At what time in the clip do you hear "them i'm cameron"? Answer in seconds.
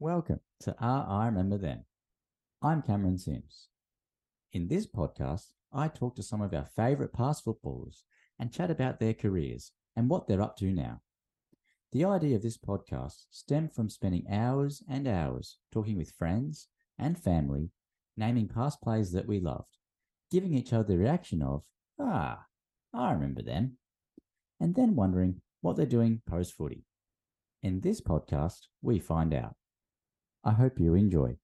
1.58-3.18